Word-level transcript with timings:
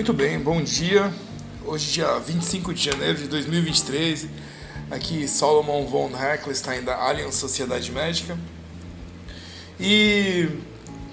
Muito 0.00 0.14
bem, 0.14 0.38
bom 0.38 0.62
dia. 0.62 1.12
Hoje, 1.62 1.92
dia 1.92 2.18
25 2.18 2.72
de 2.72 2.82
janeiro 2.82 3.18
de 3.18 3.28
2023, 3.28 4.28
aqui 4.90 5.28
Solomon 5.28 5.84
von 5.84 6.10
Heckelstein 6.18 6.82
da 6.82 6.96
Allianz 6.96 7.34
Sociedade 7.34 7.92
Médica. 7.92 8.34
E 9.78 10.48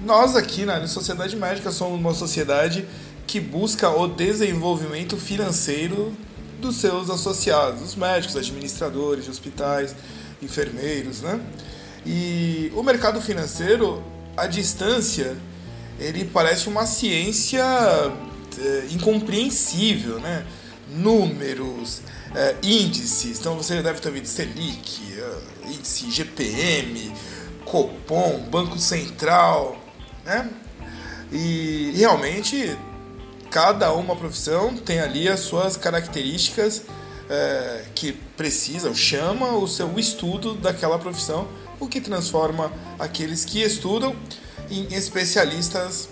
nós 0.05 0.37
aqui 0.37 0.63
na 0.63 0.87
Sociedade 0.87 1.35
Médica 1.35 1.69
somos 1.69 1.99
uma 1.99 2.13
sociedade 2.13 2.87
que 3.27 3.41
busca 3.41 3.89
o 3.89 4.07
desenvolvimento 4.07 5.17
financeiro 5.17 6.15
dos 6.61 6.77
seus 6.77 7.09
associados, 7.09 7.81
os 7.81 7.93
médicos, 7.93 8.37
administradores 8.37 9.25
de 9.25 9.31
hospitais, 9.31 9.93
enfermeiros, 10.41 11.21
né? 11.21 11.41
E 12.05 12.71
o 12.73 12.81
mercado 12.81 13.19
financeiro, 13.19 14.01
à 14.37 14.47
distância, 14.47 15.35
ele 15.99 16.23
parece 16.23 16.69
uma 16.69 16.85
ciência 16.85 17.65
é, 18.59 18.87
incompreensível, 18.91 20.19
né? 20.19 20.45
Números, 20.89 22.01
é, 22.33 22.55
índices, 22.63 23.39
então 23.39 23.55
você 23.55 23.81
deve 23.81 23.99
ter 23.99 24.07
ouvido 24.07 24.27
Selic, 24.27 25.01
é, 25.13 25.69
índice 25.69 26.09
GPM, 26.09 27.11
Copom, 27.65 28.39
Banco 28.49 28.79
Central, 28.79 29.77
né? 30.25 30.49
E 31.31 31.93
realmente 31.95 32.77
cada 33.49 33.91
uma 33.93 34.15
profissão 34.15 34.75
tem 34.75 34.99
ali 34.99 35.27
as 35.27 35.41
suas 35.41 35.75
características 35.75 36.83
é, 37.29 37.85
que 37.93 38.13
precisam, 38.13 38.93
chama 38.95 39.57
o 39.57 39.67
seu 39.67 39.97
estudo 39.99 40.53
daquela 40.53 40.97
profissão, 40.97 41.47
o 41.79 41.87
que 41.87 41.99
transforma 41.99 42.71
aqueles 42.97 43.45
que 43.45 43.61
estudam 43.61 44.15
em 44.69 44.93
especialistas 44.93 46.09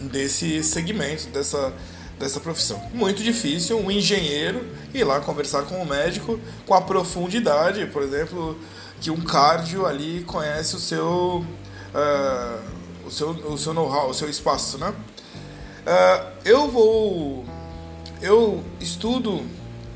desse 0.00 0.62
segmento, 0.62 1.28
dessa, 1.28 1.72
dessa 2.18 2.40
profissão. 2.40 2.82
Muito 2.92 3.22
difícil 3.22 3.78
um 3.78 3.90
engenheiro 3.90 4.66
ir 4.92 5.04
lá 5.04 5.20
conversar 5.20 5.62
com 5.62 5.82
o 5.82 5.86
médico 5.86 6.38
com 6.66 6.74
a 6.74 6.80
profundidade, 6.80 7.86
por 7.86 8.02
exemplo, 8.02 8.58
que 9.00 9.10
um 9.10 9.20
cardio 9.20 9.86
ali 9.86 10.24
conhece 10.24 10.76
o 10.76 10.78
seu, 10.78 11.44
uh, 11.94 13.06
o 13.06 13.10
seu, 13.10 13.30
o 13.30 13.58
seu 13.58 13.74
know-how, 13.74 14.10
o 14.10 14.14
seu 14.14 14.28
espaço, 14.28 14.78
né? 14.78 14.90
Uh, 14.90 16.32
eu 16.44 16.70
vou, 16.70 17.44
eu 18.22 18.64
estudo 18.80 19.44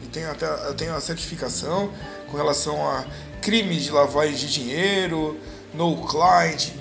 e 0.03 0.07
tenho 0.07 0.31
até 0.31 0.47
eu 0.67 0.75
tenho 0.75 0.95
a 0.95 1.01
certificação 1.01 1.91
com 2.31 2.37
relação 2.37 2.87
a 2.87 3.07
crimes 3.41 3.85
de 3.85 3.91
lavagem 3.91 4.35
de 4.35 4.53
dinheiro, 4.53 5.39
no 5.73 6.07
client, 6.07 6.73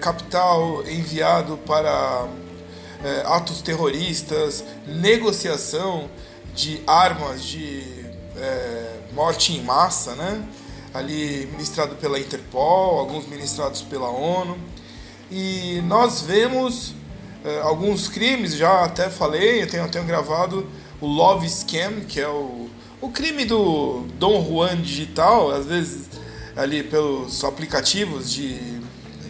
capital 0.00 0.82
enviado 0.86 1.56
para 1.58 2.28
é, 3.04 3.22
atos 3.26 3.62
terroristas, 3.62 4.64
negociação 4.86 6.10
de 6.54 6.82
armas 6.86 7.44
de 7.44 7.82
é, 8.36 9.00
morte 9.12 9.52
em 9.54 9.62
massa, 9.62 10.14
né? 10.14 10.42
ali 10.92 11.46
ministrado 11.52 11.96
pela 11.96 12.18
Interpol, 12.18 12.98
alguns 12.98 13.26
ministrados 13.26 13.82
pela 13.82 14.08
ONU. 14.08 14.58
E 15.30 15.80
nós 15.86 16.22
vemos 16.22 16.94
é, 17.44 17.60
alguns 17.60 18.08
crimes, 18.08 18.54
já 18.54 18.84
até 18.84 19.08
falei, 19.08 19.62
eu 19.62 19.66
tenho, 19.68 19.84
eu 19.84 19.90
tenho 19.90 20.04
gravado 20.04 20.66
o 21.00 21.06
Love 21.06 21.48
Scam, 21.48 22.00
que 22.08 22.20
é 22.20 22.28
o, 22.28 22.68
o 23.00 23.10
crime 23.10 23.44
do 23.44 24.06
Dom 24.18 24.44
Juan 24.44 24.80
digital, 24.80 25.50
às 25.50 25.66
vezes 25.66 26.08
ali 26.56 26.82
pelos 26.82 27.44
aplicativos 27.44 28.32
de 28.32 28.77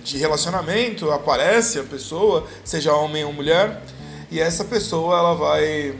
de 0.09 0.17
relacionamento, 0.17 1.11
aparece 1.11 1.79
a 1.79 1.85
pessoa, 1.85 2.47
seja 2.65 2.95
homem 2.95 3.25
ou 3.25 3.33
mulher, 3.33 3.83
e 4.31 4.41
essa 4.41 4.65
pessoa 4.65 5.19
ela 5.19 5.35
vai, 5.35 5.95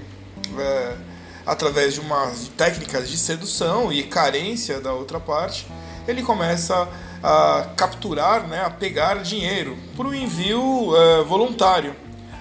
é, 0.59 0.97
através 1.45 1.95
de 1.95 2.01
umas 2.01 2.49
técnicas 2.57 3.09
de 3.09 3.19
sedução 3.19 3.93
e 3.93 4.03
carência 4.03 4.81
da 4.81 4.93
outra 4.95 5.21
parte, 5.21 5.67
ele 6.07 6.23
começa 6.23 6.89
a 7.23 7.69
capturar, 7.77 8.47
né, 8.49 8.65
a 8.65 8.71
pegar 8.71 9.23
dinheiro 9.23 9.77
por 9.95 10.07
um 10.07 10.15
envio 10.15 10.97
é, 10.97 11.23
voluntário. 11.25 11.95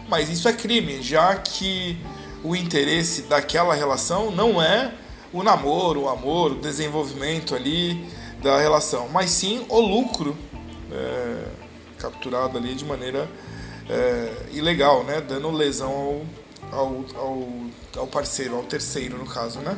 Mas 0.07 0.29
isso 0.29 0.47
é 0.47 0.53
crime, 0.53 1.01
já 1.01 1.35
que 1.35 1.99
o 2.43 2.55
interesse 2.55 3.23
daquela 3.23 3.73
relação 3.73 4.31
não 4.31 4.61
é 4.61 4.93
o 5.33 5.43
namoro, 5.43 6.03
o 6.03 6.09
amor, 6.09 6.53
o 6.53 6.55
desenvolvimento 6.55 7.53
ali 7.53 8.07
da 8.41 8.57
relação, 8.57 9.09
mas 9.11 9.31
sim 9.31 9.65
o 9.67 9.79
lucro 9.79 10.37
é, 10.97 11.43
capturado 11.97 12.57
ali 12.57 12.75
de 12.75 12.85
maneira 12.85 13.29
é, 13.89 14.33
ilegal, 14.51 15.03
né? 15.03 15.21
Dando 15.21 15.51
lesão 15.51 16.25
ao, 16.71 16.77
ao, 16.77 17.05
ao, 17.15 17.47
ao, 17.97 18.07
parceiro, 18.07 18.55
ao 18.55 18.63
terceiro 18.63 19.17
no 19.17 19.25
caso, 19.25 19.59
né? 19.59 19.77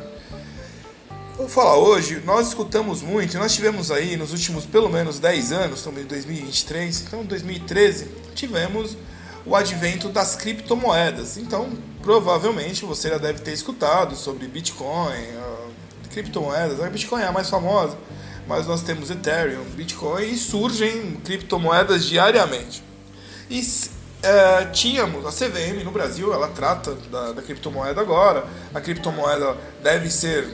Vou 1.36 1.48
falar 1.48 1.76
hoje, 1.76 2.20
nós 2.24 2.48
escutamos 2.48 3.00
muito, 3.00 3.38
nós 3.38 3.54
tivemos 3.54 3.90
aí 3.90 4.14
nos 4.14 4.32
últimos 4.32 4.66
pelo 4.66 4.90
menos 4.90 5.18
10 5.18 5.52
anos, 5.52 5.78
estamos 5.78 6.02
em 6.02 6.04
2023, 6.04 7.00
então 7.00 7.24
2013, 7.24 8.08
tivemos 8.34 8.94
o 9.46 9.56
advento 9.56 10.10
das 10.10 10.36
criptomoedas. 10.36 11.38
Então, 11.38 11.70
provavelmente 12.02 12.84
você 12.84 13.08
já 13.08 13.16
deve 13.16 13.40
ter 13.40 13.52
escutado 13.52 14.16
sobre 14.16 14.46
Bitcoin, 14.48 15.24
criptomoedas. 16.10 16.78
A 16.80 16.90
Bitcoin 16.90 17.22
é 17.22 17.26
a 17.26 17.32
mais 17.32 17.48
famosa 17.48 17.96
mas 18.50 18.66
nós 18.66 18.82
temos 18.82 19.08
Ethereum, 19.12 19.62
Bitcoin 19.76 20.24
e 20.24 20.36
surgem 20.36 21.12
criptomoedas 21.24 22.04
diariamente. 22.04 22.82
E 23.48 23.62
é, 24.24 24.64
tínhamos 24.72 25.24
a 25.24 25.30
CVM 25.30 25.84
no 25.84 25.92
Brasil, 25.92 26.34
ela 26.34 26.48
trata 26.48 26.96
da, 27.12 27.30
da, 27.30 27.42
criptomoeda 27.42 28.00
agora. 28.00 28.44
A 28.74 28.80
criptomoeda 28.80 29.56
deve 29.84 30.10
ser 30.10 30.48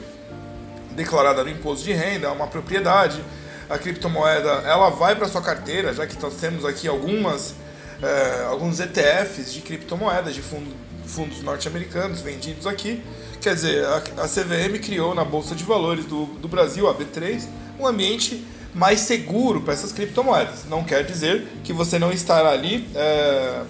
declarada 0.91 1.43
no 1.43 1.49
imposto 1.49 1.85
de 1.85 1.91
renda, 1.91 2.27
é 2.27 2.29
uma 2.29 2.45
propriedade. 2.45 3.19
A 3.67 3.79
criptomoeda 3.79 4.47
ela 4.63 4.91
vai 4.91 5.15
para 5.15 5.27
sua 5.27 5.41
carteira, 5.41 5.91
já 5.91 6.05
que 6.05 6.21
nós 6.21 6.35
temos 6.35 6.65
aqui 6.65 6.87
algumas 6.87 7.55
é, 8.03 8.45
alguns 8.45 8.79
ETFs 8.79 9.51
de 9.51 9.61
criptomoedas 9.61 10.35
de 10.35 10.43
fundo, 10.43 10.71
fundos 11.07 11.41
norte-americanos 11.41 12.21
vendidos 12.21 12.67
aqui. 12.67 13.03
Quer 13.41 13.55
dizer, 13.55 13.83
a, 13.85 13.97
a 14.21 14.27
CVM 14.27 14.77
criou 14.83 15.15
na 15.15 15.25
Bolsa 15.25 15.55
de 15.55 15.63
Valores 15.63 16.05
do, 16.05 16.25
do 16.25 16.47
Brasil, 16.47 16.87
a 16.87 16.93
B3, 16.93 17.56
um 17.79 17.87
ambiente 17.87 18.45
mais 18.73 19.01
seguro 19.01 19.61
para 19.61 19.73
essas 19.73 19.91
criptomoedas. 19.91 20.65
Não 20.69 20.83
quer 20.83 21.03
dizer 21.03 21.47
que 21.63 21.73
você 21.73 21.97
não 21.97 22.11
estará 22.11 22.49
ali 22.49 22.87
é, 22.95 23.63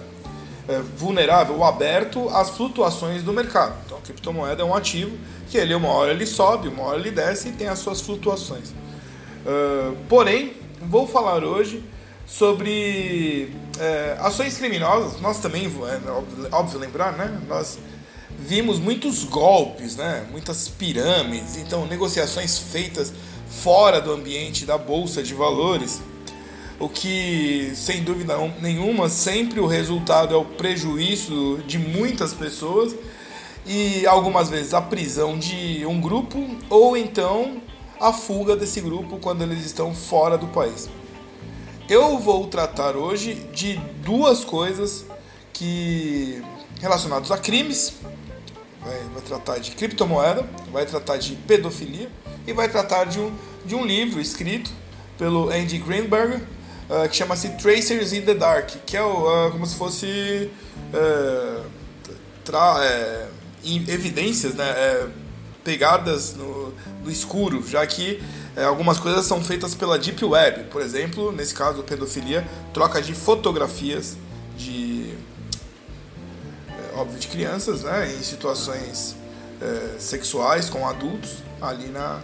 é, 0.68 0.82
vulnerável 0.96 1.56
ou 1.56 1.64
aberto 1.64 2.28
às 2.28 2.50
flutuações 2.50 3.22
do 3.22 3.32
mercado. 3.32 3.74
Então, 3.86 3.98
a 3.98 4.00
criptomoeda 4.00 4.62
é 4.62 4.64
um 4.64 4.74
ativo 4.74 5.16
que 5.48 5.56
ele 5.56 5.74
uma 5.74 5.88
hora 5.88 6.12
ele 6.12 6.26
sobe, 6.26 6.68
uma 6.68 6.82
hora 6.82 6.98
ele 6.98 7.10
desce 7.10 7.48
e 7.48 7.52
tem 7.52 7.68
as 7.68 7.78
suas 7.78 8.00
flutuações. 8.02 8.70
Uh, 9.46 9.96
porém, 10.08 10.52
vou 10.82 11.06
falar 11.06 11.42
hoje 11.42 11.82
sobre 12.26 13.50
é, 13.80 14.16
ações 14.20 14.58
criminosas. 14.58 15.18
Nós 15.20 15.38
também, 15.38 15.64
é 15.64 16.54
óbvio 16.54 16.78
lembrar, 16.78 17.12
né? 17.12 17.40
Nós 17.48 17.78
vimos 18.38 18.78
muitos 18.78 19.24
golpes, 19.24 19.96
né? 19.96 20.26
Muitas 20.30 20.68
pirâmides, 20.68 21.56
então 21.56 21.86
negociações 21.86 22.58
feitas 22.58 23.12
fora 23.48 24.00
do 24.00 24.12
ambiente 24.12 24.64
da 24.64 24.78
bolsa 24.78 25.22
de 25.22 25.34
valores, 25.34 26.00
o 26.78 26.88
que, 26.88 27.72
sem 27.74 28.04
dúvida 28.04 28.36
nenhuma, 28.60 29.08
sempre 29.08 29.58
o 29.58 29.66
resultado 29.66 30.34
é 30.34 30.36
o 30.36 30.44
prejuízo 30.44 31.58
de 31.66 31.78
muitas 31.78 32.32
pessoas 32.32 32.94
e 33.66 34.06
algumas 34.06 34.48
vezes 34.48 34.72
a 34.72 34.80
prisão 34.80 35.36
de 35.36 35.84
um 35.86 36.00
grupo 36.00 36.38
ou 36.70 36.96
então 36.96 37.60
a 38.00 38.12
fuga 38.12 38.54
desse 38.54 38.80
grupo 38.80 39.18
quando 39.18 39.42
eles 39.42 39.64
estão 39.64 39.92
fora 39.92 40.38
do 40.38 40.46
país. 40.46 40.88
Eu 41.88 42.18
vou 42.18 42.46
tratar 42.46 42.96
hoje 42.96 43.34
de 43.52 43.74
duas 44.04 44.44
coisas 44.44 45.04
que 45.52 46.40
relacionadas 46.80 47.30
a 47.32 47.38
crimes, 47.38 47.94
vai, 48.80 49.00
vai 49.14 49.22
tratar 49.22 49.58
de 49.58 49.72
criptomoeda, 49.72 50.48
vai 50.70 50.86
tratar 50.86 51.16
de 51.16 51.34
pedofilia 51.34 52.08
e 52.48 52.52
vai 52.54 52.68
tratar 52.68 53.04
de 53.04 53.20
um, 53.20 53.30
de 53.64 53.74
um 53.74 53.84
livro 53.84 54.20
escrito 54.20 54.70
pelo 55.18 55.50
Andy 55.50 55.76
Greenberg 55.78 56.36
uh, 56.36 57.08
que 57.08 57.14
chama-se 57.14 57.50
Tracers 57.50 58.14
in 58.14 58.22
the 58.22 58.34
Dark, 58.34 58.70
que 58.86 58.96
é 58.96 59.04
uh, 59.04 59.50
como 59.52 59.66
se 59.66 59.76
fosse 59.76 60.50
uh, 60.94 61.62
tra, 62.42 62.78
é, 62.82 63.28
evidências, 63.86 64.54
né, 64.54 64.64
é, 64.64 65.06
pegadas 65.62 66.34
no, 66.34 66.72
no, 67.04 67.10
escuro, 67.10 67.62
já 67.68 67.86
que 67.86 68.22
é, 68.56 68.64
algumas 68.64 68.98
coisas 68.98 69.26
são 69.26 69.44
feitas 69.44 69.74
pela 69.74 69.98
Deep 69.98 70.24
Web, 70.24 70.64
por 70.70 70.80
exemplo, 70.80 71.30
nesse 71.30 71.52
caso, 71.52 71.82
pedofilia, 71.82 72.48
troca 72.72 73.02
de 73.02 73.12
fotografias 73.12 74.16
de 74.56 75.12
é, 76.68 76.96
óbvio 76.96 77.18
de 77.18 77.28
crianças, 77.28 77.82
né, 77.82 78.10
em 78.18 78.22
situações 78.22 79.14
é, 79.60 79.98
sexuais 79.98 80.70
com 80.70 80.88
adultos 80.88 81.42
ali 81.60 81.88
na 81.88 82.22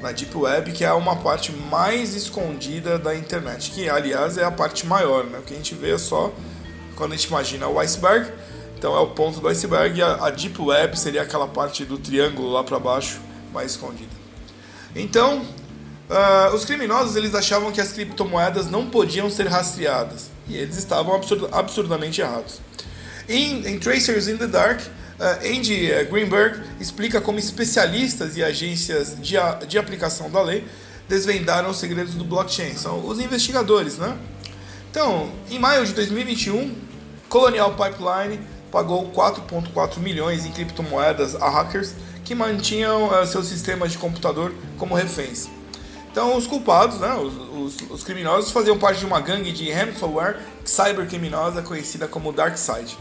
na 0.00 0.12
Deep 0.12 0.36
Web, 0.36 0.72
que 0.72 0.84
é 0.84 0.92
uma 0.92 1.16
parte 1.16 1.52
mais 1.52 2.14
escondida 2.14 2.98
da 2.98 3.14
internet, 3.14 3.70
que 3.70 3.88
aliás 3.88 4.38
é 4.38 4.44
a 4.44 4.50
parte 4.50 4.86
maior, 4.86 5.24
né? 5.24 5.38
O 5.38 5.42
que 5.42 5.52
a 5.52 5.56
gente 5.56 5.74
vê 5.74 5.92
é 5.92 5.98
só 5.98 6.32
quando 6.96 7.12
a 7.12 7.16
gente 7.16 7.28
imagina 7.28 7.66
o 7.66 7.78
iceberg, 7.78 8.30
Então 8.76 8.94
é 8.94 9.00
o 9.00 9.08
ponto 9.08 9.40
do 9.40 9.48
iceberg 9.48 10.02
a, 10.02 10.26
a 10.26 10.30
Deep 10.30 10.60
Web 10.60 10.98
seria 10.98 11.22
aquela 11.22 11.48
parte 11.48 11.84
do 11.84 11.96
triângulo 11.98 12.50
lá 12.50 12.62
para 12.62 12.78
baixo, 12.78 13.20
mais 13.52 13.72
escondida. 13.72 14.10
Então, 14.94 15.40
uh, 15.40 16.54
os 16.54 16.64
criminosos 16.64 17.16
eles 17.16 17.34
achavam 17.34 17.72
que 17.72 17.80
as 17.80 17.92
criptomoedas 17.92 18.68
não 18.68 18.86
podiam 18.90 19.30
ser 19.30 19.46
rastreadas 19.46 20.30
e 20.48 20.56
eles 20.56 20.76
estavam 20.76 21.14
absurd 21.14 21.46
absurdamente 21.52 22.20
errados. 22.20 22.60
Em, 23.28 23.66
em, 23.66 23.78
Tracers 23.78 24.28
in 24.28 24.36
the 24.36 24.46
Dark, 24.46 24.80
Andy 25.44 25.90
eh, 25.90 26.04
Greenberg 26.04 26.60
explica 26.80 27.20
como 27.20 27.38
especialistas 27.38 28.36
e 28.36 28.42
agências 28.42 29.16
de, 29.20 29.36
a, 29.36 29.52
de 29.52 29.78
aplicação 29.78 30.30
da 30.30 30.42
lei 30.42 30.66
desvendaram 31.08 31.70
os 31.70 31.78
segredos 31.78 32.14
do 32.14 32.24
blockchain. 32.24 32.74
São 32.74 33.06
os 33.06 33.20
investigadores, 33.20 33.98
né? 33.98 34.16
Então, 34.90 35.30
em 35.50 35.58
maio 35.58 35.84
de 35.84 35.92
2021, 35.92 36.74
Colonial 37.28 37.74
Pipeline 37.74 38.40
pagou 38.70 39.10
4,4 39.12 39.98
milhões 39.98 40.46
em 40.46 40.52
criptomoedas 40.52 41.34
a 41.34 41.48
hackers 41.48 41.94
que 42.24 42.34
mantinham 42.34 43.08
uh, 43.08 43.26
seus 43.26 43.46
sistemas 43.46 43.92
de 43.92 43.98
computador 43.98 44.54
como 44.78 44.94
reféns. 44.94 45.48
Então, 46.10 46.36
os 46.36 46.46
culpados, 46.46 46.98
né, 46.98 47.14
os, 47.14 47.34
os, 47.80 47.90
os, 47.90 48.04
criminosos, 48.04 48.50
faziam 48.50 48.78
parte 48.78 48.98
de 48.98 49.06
uma 49.06 49.20
gangue 49.20 49.52
de 49.52 49.70
ransomware 49.70 50.38
cybercriminosa 50.64 51.62
conhecida 51.62 52.08
como 52.08 52.32
DarkSide. 52.32 52.96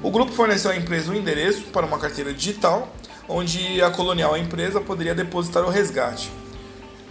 O 0.00 0.10
grupo 0.10 0.32
forneceu 0.32 0.70
à 0.70 0.76
empresa 0.76 1.10
um 1.10 1.14
endereço 1.14 1.62
para 1.72 1.84
uma 1.84 1.98
carteira 1.98 2.32
digital, 2.32 2.92
onde 3.28 3.82
a 3.82 3.90
colonial 3.90 4.36
empresa 4.36 4.80
poderia 4.80 5.14
depositar 5.14 5.64
o 5.64 5.70
resgate. 5.70 6.30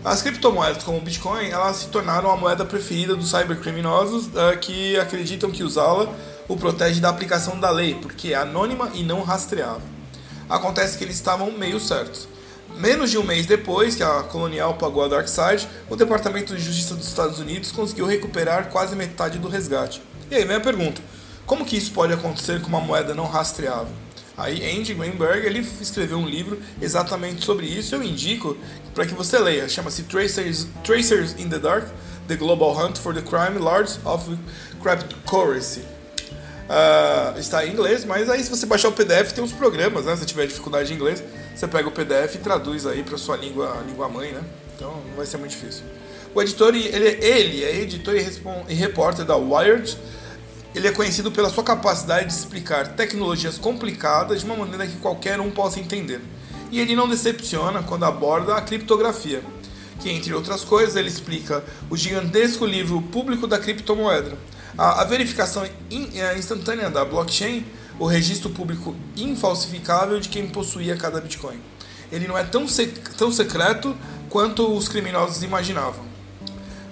As 0.03 0.21
criptomoedas, 0.21 0.83
como 0.83 0.97
o 0.97 1.01
Bitcoin, 1.01 1.49
elas 1.49 1.75
se 1.77 1.87
tornaram 1.89 2.31
a 2.31 2.35
moeda 2.35 2.65
preferida 2.65 3.15
dos 3.15 3.29
cybercriminosos 3.29 4.27
uh, 4.27 4.57
que 4.59 4.97
acreditam 4.97 5.51
que 5.51 5.63
usá-la 5.63 6.11
o 6.47 6.57
protege 6.57 6.99
da 6.99 7.09
aplicação 7.09 7.59
da 7.59 7.69
lei, 7.69 7.95
porque 8.01 8.33
é 8.33 8.35
anônima 8.35 8.89
e 8.95 9.03
não 9.03 9.21
rastreável. 9.21 9.87
Acontece 10.49 10.97
que 10.97 11.03
eles 11.03 11.15
estavam 11.15 11.51
meio 11.51 11.79
certos. 11.79 12.27
Menos 12.77 13.11
de 13.11 13.17
um 13.17 13.23
mês 13.23 13.45
depois 13.45 13.95
que 13.95 14.01
a 14.01 14.23
Colonial 14.23 14.73
pagou 14.73 15.03
a 15.03 15.07
DarkSide, 15.07 15.67
o 15.87 15.95
Departamento 15.95 16.55
de 16.55 16.63
Justiça 16.63 16.95
dos 16.95 17.07
Estados 17.07 17.39
Unidos 17.39 17.71
conseguiu 17.71 18.05
recuperar 18.05 18.69
quase 18.69 18.95
metade 18.95 19.37
do 19.37 19.47
resgate. 19.47 20.01
E 20.31 20.35
aí 20.35 20.45
vem 20.45 20.55
a 20.55 20.61
pergunta: 20.61 21.01
como 21.51 21.65
que 21.65 21.75
isso 21.75 21.91
pode 21.91 22.13
acontecer 22.13 22.61
com 22.61 22.69
uma 22.69 22.79
moeda 22.79 23.13
não 23.13 23.25
rastreável? 23.25 23.91
Aí 24.37 24.63
Andy 24.71 24.93
Greenberg 24.93 25.45
ele 25.45 25.59
escreveu 25.81 26.17
um 26.17 26.25
livro 26.25 26.57
exatamente 26.81 27.43
sobre 27.43 27.65
isso. 27.65 27.93
Eu 27.93 28.01
indico 28.01 28.55
para 28.95 29.05
que 29.05 29.13
você 29.13 29.37
leia. 29.37 29.67
Chama-se 29.67 30.03
Tracers, 30.03 30.65
Tracers 30.81 31.35
in 31.37 31.49
the 31.49 31.59
Dark: 31.59 31.89
The 32.29 32.37
Global 32.37 32.73
Hunt 32.73 32.97
for 32.97 33.13
the 33.13 33.21
Crime 33.21 33.59
Lords 33.59 33.99
of 34.05 34.33
Cryptocurrency. 34.81 35.81
Uh, 35.81 37.37
está 37.37 37.65
em 37.65 37.73
inglês, 37.73 38.05
mas 38.05 38.29
aí 38.29 38.41
se 38.41 38.49
você 38.49 38.65
baixar 38.65 38.87
o 38.87 38.93
PDF 38.93 39.33
tem 39.33 39.43
uns 39.43 39.51
programas, 39.51 40.05
né? 40.05 40.15
Se 40.15 40.25
tiver 40.25 40.47
dificuldade 40.47 40.93
em 40.93 40.95
inglês, 40.95 41.21
você 41.53 41.67
pega 41.67 41.85
o 41.85 41.91
PDF 41.91 42.35
e 42.35 42.37
traduz 42.37 42.85
aí 42.85 43.03
para 43.03 43.17
sua 43.17 43.35
língua, 43.35 43.83
língua 43.85 44.07
mãe, 44.07 44.31
né? 44.31 44.41
Então 44.73 45.03
não 45.05 45.17
vai 45.17 45.25
ser 45.25 45.35
muito 45.35 45.51
difícil. 45.51 45.83
O 46.33 46.41
editor, 46.41 46.73
ele, 46.73 46.87
ele 46.87 47.65
é 47.65 47.75
editor 47.75 48.15
e, 48.15 48.25
e 48.69 48.73
repórter 48.73 49.25
da 49.25 49.35
Wired 49.35 49.97
ele 50.73 50.87
é 50.87 50.91
conhecido 50.91 51.31
pela 51.31 51.49
sua 51.49 51.63
capacidade 51.63 52.27
de 52.27 52.33
explicar 52.33 52.89
tecnologias 52.89 53.57
complicadas 53.57 54.39
de 54.39 54.45
uma 54.45 54.55
maneira 54.55 54.87
que 54.87 54.97
qualquer 54.97 55.39
um 55.39 55.51
possa 55.51 55.79
entender. 55.79 56.21
E 56.71 56.79
ele 56.79 56.95
não 56.95 57.09
decepciona 57.09 57.83
quando 57.83 58.05
aborda 58.05 58.55
a 58.55 58.61
criptografia, 58.61 59.43
que, 59.99 60.09
entre 60.09 60.33
outras 60.33 60.63
coisas, 60.63 60.95
ele 60.95 61.09
explica 61.09 61.63
o 61.89 61.97
gigantesco 61.97 62.65
livro 62.65 63.01
público 63.01 63.45
da 63.45 63.59
criptomoeda, 63.59 64.37
a, 64.77 65.01
a 65.01 65.03
verificação 65.03 65.67
in, 65.89 66.19
a 66.21 66.37
instantânea 66.37 66.89
da 66.89 67.03
blockchain, 67.03 67.65
o 67.99 68.05
registro 68.05 68.49
público 68.49 68.95
infalsificável 69.17 70.19
de 70.19 70.29
quem 70.29 70.47
possuía 70.47 70.95
cada 70.95 71.19
Bitcoin. 71.19 71.59
Ele 72.11 72.27
não 72.27 72.37
é 72.37 72.43
tão, 72.43 72.67
sec, 72.67 72.97
tão 73.17 73.31
secreto 73.31 73.95
quanto 74.29 74.73
os 74.73 74.87
criminosos 74.87 75.43
imaginavam. 75.43 76.05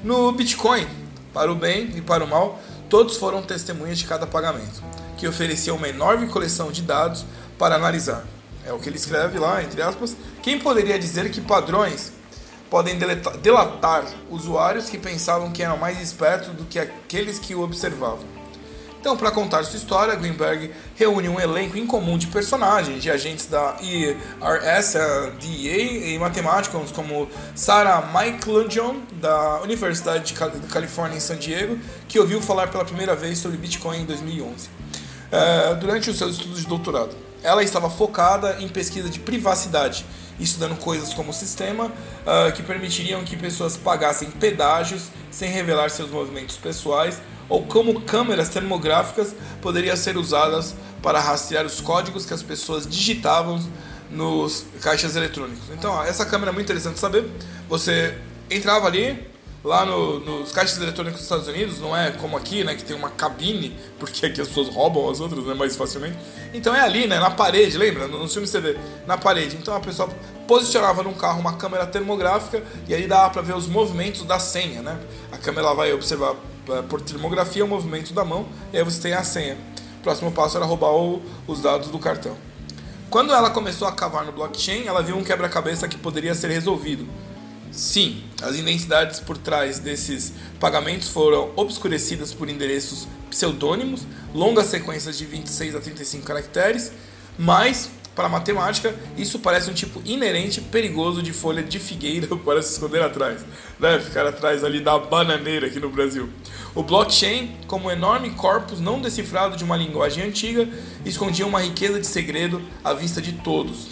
No 0.03 0.31
Bitcoin, 0.31 0.87
para 1.33 1.51
o 1.51 1.55
bem 1.55 1.89
e 1.95 2.01
para 2.01 2.23
o 2.23 2.27
mal, 2.27 2.61
Todos 2.89 3.17
foram 3.17 3.43
testemunhas 3.43 3.99
de 3.99 4.05
cada 4.05 4.25
pagamento, 4.25 4.81
que 5.15 5.27
oferecia 5.27 5.73
uma 5.75 5.87
enorme 5.87 6.27
coleção 6.27 6.71
de 6.71 6.81
dados 6.81 7.23
para 7.57 7.75
analisar. 7.75 8.25
É 8.65 8.73
o 8.73 8.79
que 8.79 8.89
ele 8.89 8.97
escreve 8.97 9.37
lá, 9.37 9.61
entre 9.63 9.81
aspas. 9.81 10.15
Quem 10.41 10.59
poderia 10.59 10.97
dizer 10.97 11.29
que 11.29 11.39
padrões 11.39 12.11
podem 12.67 12.97
delatar 13.41 14.05
usuários 14.29 14.89
que 14.89 14.97
pensavam 14.97 15.51
que 15.51 15.61
eram 15.61 15.77
mais 15.77 16.01
espertos 16.01 16.49
do 16.49 16.65
que 16.65 16.79
aqueles 16.79 17.37
que 17.37 17.53
o 17.53 17.61
observavam? 17.61 18.38
Então, 18.99 19.15
para 19.15 19.31
contar 19.31 19.63
sua 19.63 19.77
história, 19.77 20.13
Greenberg 20.15 20.71
reúne 20.95 21.29
um 21.29 21.39
elenco 21.39 21.77
incomum 21.77 22.17
de 22.17 22.27
personagens, 22.27 23.01
de 23.01 23.09
agentes 23.09 23.45
da 23.45 23.77
IRS, 23.81 24.97
DEA 25.39 26.13
e 26.13 26.19
matemáticos 26.19 26.91
como 26.91 27.29
Sarah 27.55 28.11
Michelangelo, 28.13 29.01
da 29.13 29.61
Universidade 29.61 30.33
de 30.33 30.67
Califórnia 30.67 31.15
em 31.15 31.21
San 31.21 31.37
Diego, 31.37 31.79
que 32.09 32.19
ouviu 32.19 32.41
falar 32.41 32.67
pela 32.67 32.83
primeira 32.83 33.15
vez 33.15 33.37
sobre 33.37 33.57
Bitcoin 33.57 34.01
em 34.01 34.05
2011, 34.05 34.69
eh, 35.31 35.75
durante 35.79 36.09
os 36.09 36.17
seus 36.17 36.35
estudos 36.35 36.59
de 36.59 36.67
doutorado. 36.67 37.15
Ela 37.41 37.63
estava 37.63 37.89
focada 37.89 38.57
em 38.59 38.67
pesquisa 38.67 39.09
de 39.09 39.19
privacidade, 39.19 40.05
estudando 40.37 40.77
coisas 40.77 41.13
como 41.13 41.29
o 41.29 41.33
sistema 41.33 41.85
uh, 41.85 42.51
que 42.53 42.63
permitiriam 42.63 43.23
que 43.23 43.35
pessoas 43.35 43.75
pagassem 43.77 44.29
pedágios 44.31 45.03
sem 45.31 45.49
revelar 45.49 45.89
seus 45.89 46.09
movimentos 46.09 46.57
pessoais 46.57 47.21
ou 47.49 47.65
como 47.65 48.01
câmeras 48.01 48.47
termográficas 48.49 49.35
poderiam 49.61 49.97
ser 49.97 50.15
usadas 50.15 50.75
para 51.01 51.19
rastrear 51.19 51.65
os 51.65 51.81
códigos 51.81 52.25
que 52.25 52.33
as 52.33 52.43
pessoas 52.43 52.87
digitavam 52.87 53.59
nos 54.09 54.65
caixas 54.81 55.15
eletrônicos. 55.15 55.69
Então, 55.71 55.91
ó, 55.91 56.03
essa 56.03 56.25
câmera 56.25 56.51
é 56.51 56.53
muito 56.53 56.65
interessante 56.65 56.99
saber. 56.99 57.25
Você 57.67 58.15
entrava 58.49 58.87
ali, 58.87 59.27
lá 59.63 59.85
no, 59.85 60.19
nos 60.19 60.51
caixas 60.51 60.77
eletrônicos 60.77 61.19
dos 61.19 61.23
Estados 61.23 61.47
Unidos, 61.47 61.79
não 61.79 61.95
é 61.95 62.11
como 62.11 62.37
aqui, 62.37 62.63
né, 62.63 62.75
que 62.75 62.83
tem 62.83 62.95
uma 62.95 63.09
cabine, 63.09 63.75
porque 63.99 64.25
aqui 64.25 64.41
as 64.41 64.47
pessoas 64.47 64.69
roubam 64.69 65.09
as 65.09 65.19
outras, 65.19 65.43
né, 65.45 65.53
mais 65.53 65.75
facilmente. 65.75 66.17
Então 66.53 66.73
é 66.73 66.81
ali, 66.81 67.07
né, 67.07 67.19
na 67.19 67.29
parede, 67.29 67.77
lembra? 67.77 68.07
Nos 68.07 68.31
filmes 68.31 68.49
você 68.49 68.59
vê, 68.59 68.77
na 69.05 69.17
parede. 69.17 69.57
Então 69.57 69.75
a 69.75 69.79
pessoa 69.79 70.09
posicionava 70.47 71.03
num 71.03 71.13
carro 71.13 71.39
uma 71.39 71.53
câmera 71.53 71.85
termográfica 71.85 72.63
e 72.87 72.93
aí 72.93 73.07
dava 73.07 73.29
para 73.29 73.41
ver 73.41 73.55
os 73.55 73.67
movimentos 73.67 74.23
da 74.23 74.39
senha, 74.39 74.81
né? 74.81 74.99
A 75.31 75.37
câmera 75.37 75.73
vai 75.73 75.93
observar 75.93 76.35
por 76.89 77.01
termografia 77.01 77.63
o 77.63 77.67
movimento 77.67 78.13
da 78.13 78.23
mão 78.23 78.47
e 78.71 78.77
aí 78.77 78.83
você 78.83 79.01
tem 79.01 79.13
a 79.13 79.23
senha. 79.23 79.57
O 79.99 80.03
próximo 80.03 80.31
passo 80.31 80.57
era 80.57 80.65
roubar 80.65 80.93
o, 80.93 81.21
os 81.47 81.61
dados 81.61 81.89
do 81.89 81.99
cartão. 81.99 82.35
Quando 83.09 83.33
ela 83.33 83.49
começou 83.49 83.87
a 83.87 83.91
cavar 83.91 84.23
no 84.23 84.31
blockchain, 84.31 84.85
ela 84.85 85.01
viu 85.01 85.17
um 85.17 85.23
quebra-cabeça 85.23 85.87
que 85.87 85.97
poderia 85.97 86.35
ser 86.35 86.49
resolvido. 86.49 87.07
Sim, 87.71 88.23
as 88.41 88.55
identidades 88.55 89.19
por 89.19 89.37
trás 89.37 89.79
desses 89.79 90.33
pagamentos 90.59 91.09
foram 91.09 91.51
obscurecidas 91.55 92.33
por 92.33 92.49
endereços 92.49 93.07
pseudônimos, 93.29 94.01
longas 94.33 94.67
sequências 94.67 95.17
de 95.17 95.25
26 95.25 95.75
a 95.75 95.79
35 95.79 96.25
caracteres, 96.25 96.91
mas 97.37 97.89
para 98.15 98.25
a 98.25 98.29
matemática, 98.29 98.93
isso 99.17 99.39
parece 99.39 99.69
um 99.69 99.73
tipo 99.73 100.01
inerente 100.03 100.59
perigoso 100.59 101.23
de 101.23 101.31
folha 101.31 101.63
de 101.63 101.79
figueira 101.79 102.27
para 102.35 102.61
se 102.61 102.73
esconder 102.73 103.01
atrás, 103.01 103.45
né? 103.79 103.99
Ficar 103.99 104.27
atrás 104.27 104.63
ali 104.63 104.81
da 104.81 104.99
bananeira 104.99 105.67
aqui 105.67 105.79
no 105.79 105.89
Brasil. 105.89 106.29
O 106.75 106.83
blockchain, 106.83 107.55
como 107.67 107.87
um 107.87 107.91
enorme 107.91 108.29
corpus 108.31 108.79
não 108.79 109.01
decifrado 109.01 109.57
de 109.57 109.63
uma 109.63 109.75
linguagem 109.75 110.23
antiga, 110.23 110.67
escondia 111.05 111.45
uma 111.45 111.61
riqueza 111.61 111.99
de 111.99 112.05
segredo 112.05 112.61
à 112.83 112.93
vista 112.93 113.21
de 113.21 113.33
todos. 113.33 113.87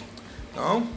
Então, 0.51 0.88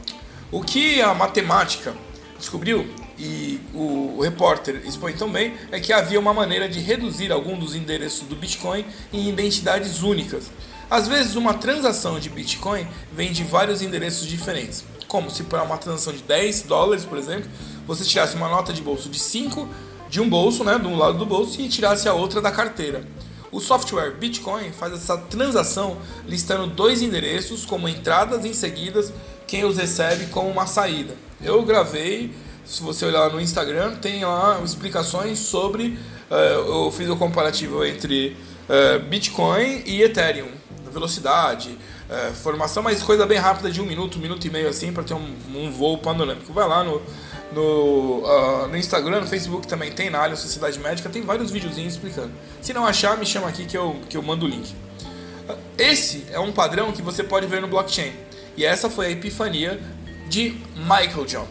o 0.51 0.61
que 0.61 1.01
a 1.01 1.13
matemática 1.13 1.95
descobriu 2.37 2.87
e 3.17 3.59
o, 3.73 4.19
repórter 4.21 4.81
expõe 4.85 5.13
também 5.13 5.53
é 5.71 5.79
que 5.79 5.93
havia 5.93 6.19
uma 6.19 6.33
maneira 6.33 6.67
de 6.69 6.79
reduzir 6.79 7.31
algum 7.31 7.57
dos 7.57 7.75
endereços 7.75 8.27
do 8.27 8.35
Bitcoin 8.35 8.85
em 9.11 9.29
identidades 9.29 10.01
únicas 10.01 10.51
às 10.91 11.07
vezes, 11.07 11.37
uma 11.37 11.53
transação 11.53 12.19
de 12.19 12.29
Bitcoin 12.29 12.85
vem 13.13 13.31
de 13.31 13.45
vários 13.45 13.81
endereços 13.81 14.27
diferentes, 14.27 14.83
como 15.07 15.31
se 15.31 15.43
para 15.43 15.63
uma 15.63 15.77
transação 15.77 16.11
de 16.11 16.21
10 16.21 16.63
dólares, 16.63 17.05
por 17.05 17.17
exemplo, 17.17 17.49
você 17.87 18.03
tirasse 18.03 18.35
uma 18.35 18.49
nota 18.49 18.73
de 18.73 18.81
bolso 18.81 19.07
de 19.07 19.17
5 19.17 19.69
de 20.11 20.19
um 20.19 20.29
bolso, 20.29 20.61
né, 20.65 20.77
de 20.77 20.85
um 20.85 20.97
lado 20.97 21.17
do 21.17 21.25
bolso, 21.25 21.61
e 21.61 21.69
tirasse 21.69 22.09
a 22.09 22.13
outra 22.13 22.41
da 22.41 22.51
carteira. 22.51 23.07
O 23.49 23.61
software 23.61 24.11
Bitcoin 24.11 24.73
faz 24.73 24.93
essa 24.93 25.17
transação 25.17 25.97
listando 26.27 26.67
dois 26.67 27.01
endereços 27.01 27.65
como 27.65 27.87
entradas 27.87 28.43
em 28.43 28.53
seguidas, 28.53 29.13
quem 29.47 29.63
os 29.63 29.77
recebe 29.77 30.25
como 30.25 30.49
uma 30.49 30.67
saída. 30.67 31.15
Eu 31.41 31.63
gravei, 31.63 32.35
se 32.65 32.83
você 32.83 33.05
olhar 33.05 33.31
no 33.31 33.39
Instagram, 33.39 33.95
tem 33.95 34.25
lá 34.25 34.59
explicações 34.61 35.39
sobre. 35.39 35.97
Uh, 36.29 36.85
eu 36.85 36.91
fiz 36.91 37.09
o 37.09 37.15
comparativo 37.15 37.85
entre 37.85 38.35
uh, 38.67 38.99
Bitcoin 39.05 39.83
e 39.85 40.01
Ethereum 40.01 40.61
velocidade, 40.91 41.77
é, 42.09 42.31
formação, 42.31 42.83
mas 42.83 43.01
coisa 43.01 43.25
bem 43.25 43.37
rápida 43.37 43.71
de 43.71 43.81
um 43.81 43.85
minuto, 43.85 44.17
um 44.17 44.21
minuto 44.21 44.45
e 44.45 44.49
meio 44.49 44.67
assim, 44.67 44.91
para 44.91 45.03
ter 45.03 45.13
um, 45.13 45.35
um, 45.55 45.71
voo 45.71 45.97
panorâmico. 45.97 46.51
Vai 46.53 46.67
lá 46.67 46.83
no, 46.83 47.01
no, 47.53 48.19
uh, 48.19 48.67
no 48.67 48.77
Instagram, 48.77 49.21
no 49.21 49.27
Facebook 49.27 49.67
também 49.67 49.91
tem, 49.91 50.09
na 50.09 50.19
área 50.19 50.35
Sociedade 50.35 50.79
Médica, 50.79 51.09
tem 51.09 51.21
vários 51.21 51.51
videozinhos 51.51 51.93
explicando. 51.93 52.31
Se 52.61 52.73
não 52.73 52.85
achar, 52.85 53.17
me 53.17 53.25
chama 53.25 53.47
aqui 53.47 53.65
que 53.65 53.77
eu, 53.77 53.95
que 54.09 54.17
eu 54.17 54.21
mando 54.21 54.45
o 54.45 54.49
link. 54.49 54.73
Esse 55.77 56.25
é 56.31 56.39
um 56.39 56.51
padrão 56.51 56.91
que 56.91 57.01
você 57.01 57.23
pode 57.23 57.47
ver 57.47 57.61
no 57.61 57.67
blockchain. 57.67 58.13
E 58.55 58.65
essa 58.65 58.89
foi 58.89 59.07
a 59.07 59.09
epifania 59.09 59.81
de 60.29 60.57
Michael 60.75 61.25
John. 61.25 61.47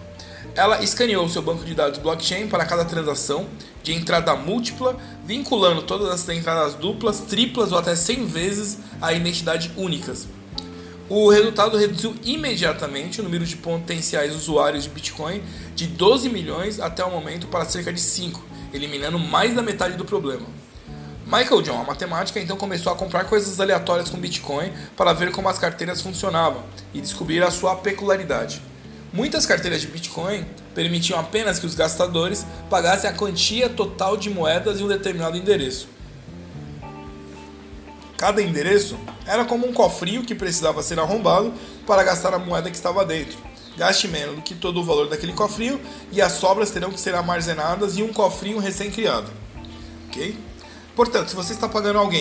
Ela 0.55 0.83
escaneou 0.83 1.29
seu 1.29 1.43
banco 1.43 1.65
de 1.65 1.75
dados 1.75 1.99
blockchain 1.99 2.49
para 2.49 2.65
cada 2.65 2.85
transação 2.85 3.47
de 3.83 3.95
entrada 3.95 4.35
múltipla, 4.35 4.97
vinculando 5.25 5.83
todas 5.83 6.11
as 6.11 6.29
entradas 6.29 6.75
duplas, 6.75 7.21
triplas 7.21 7.73
ou 7.73 7.79
até 7.79 7.95
100 7.95 8.27
vezes 8.27 8.79
a 9.01 9.13
identidade 9.13 9.71
únicas. 9.77 10.29
O 11.11 11.29
resultado 11.29 11.77
reduziu 11.77 12.15
imediatamente 12.23 13.21
o 13.21 13.25
número 13.25 13.45
de 13.45 13.57
potenciais 13.57 14.33
usuários 14.33 14.85
de 14.85 14.91
Bitcoin 14.91 15.43
de 15.75 15.89
12 15.89 16.29
milhões 16.29 16.79
até 16.79 17.05
o 17.05 17.11
momento 17.11 17.49
para 17.49 17.65
cerca 17.65 17.93
de 17.93 18.01
5, 18.01 18.41
eliminando 18.73 19.19
mais 19.19 19.53
da 19.53 19.61
metade 19.61 19.97
do 19.97 20.05
problema. 20.05 20.47
Michael 21.27 21.63
John, 21.63 21.81
a 21.81 21.85
matemática, 21.85 22.39
então 22.39 22.57
começou 22.57 22.93
a 22.93 22.97
comprar 22.97 23.25
coisas 23.25 23.59
aleatórias 23.59 24.09
com 24.09 24.19
Bitcoin 24.19 24.73
para 24.97 25.13
ver 25.13 25.33
como 25.33 25.49
as 25.49 25.59
carteiras 25.59 26.01
funcionavam 26.01 26.63
e 26.95 27.01
descobrir 27.01 27.43
a 27.43 27.51
sua 27.51 27.75
peculiaridade. 27.75 28.63
Muitas 29.13 29.45
carteiras 29.45 29.81
de 29.81 29.89
Bitcoin 29.89 30.47
permitiam 30.77 31.19
apenas 31.19 31.59
que 31.59 31.67
os 31.67 31.75
gastadores 31.75 32.47
pagassem 32.71 33.11
a 33.11 33.13
quantia 33.13 33.69
total 33.69 34.17
de 34.17 34.31
moedas 34.31 34.79
em 34.79 34.85
um 34.85 34.89
determinado 34.89 35.37
endereço. 35.37 35.89
Cada 38.21 38.43
endereço 38.43 38.99
era 39.27 39.47
como 39.47 39.67
um 39.67 39.73
cofrinho 39.73 40.23
que 40.23 40.35
precisava 40.35 40.83
ser 40.83 41.01
arrombado 41.01 41.55
para 41.87 42.03
gastar 42.03 42.35
a 42.35 42.39
moeda 42.39 42.69
que 42.69 42.77
estava 42.77 43.03
dentro. 43.03 43.39
Gaste 43.79 44.07
menos 44.09 44.37
do 44.37 44.43
que 44.43 44.55
todo 44.55 44.79
o 44.79 44.85
valor 44.85 45.09
daquele 45.09 45.33
cofrinho 45.33 45.81
e 46.13 46.21
as 46.21 46.33
sobras 46.33 46.71
terão 46.71 46.91
que 46.91 47.01
ser 47.01 47.15
armazenadas 47.15 47.97
em 47.97 48.03
um 48.03 48.13
cofrinho 48.13 48.59
recém-criado. 48.59 49.31
Ok? 50.07 50.39
Portanto, 50.95 51.31
se 51.31 51.35
você 51.35 51.55
está 51.55 51.67
pagando 51.67 51.99
alguém 51.99 52.19